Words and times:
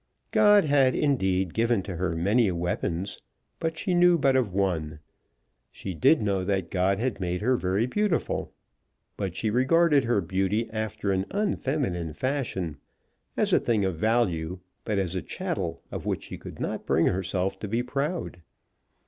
God 0.31 0.65
had, 0.65 0.95
indeed, 0.95 1.53
given 1.53 1.83
to 1.83 1.97
her 1.97 2.15
many 2.15 2.49
weapons, 2.51 3.21
but 3.59 3.77
she 3.77 3.93
knew 3.93 4.17
but 4.17 4.35
of 4.35 4.51
one. 4.51 4.97
She 5.71 5.93
did 5.93 6.23
know 6.23 6.43
that 6.43 6.71
God 6.71 6.97
had 6.97 7.19
made 7.19 7.41
her 7.41 7.55
very 7.55 7.85
beautiful. 7.85 8.51
But 9.15 9.35
she 9.35 9.51
regarded 9.51 10.05
her 10.05 10.19
beauty 10.19 10.67
after 10.71 11.11
an 11.11 11.27
unfeminine 11.29 12.13
fashion, 12.13 12.77
as 13.37 13.53
a 13.53 13.59
thing 13.59 13.85
of 13.85 13.95
value, 13.95 14.57
but 14.85 14.97
as 14.97 15.13
a 15.13 15.21
chattel 15.21 15.83
of 15.91 16.07
which 16.07 16.23
she 16.23 16.37
could 16.39 16.59
not 16.59 16.87
bring 16.87 17.05
herself 17.05 17.59
to 17.59 17.67
be 17.67 17.83
proud. 17.83 18.41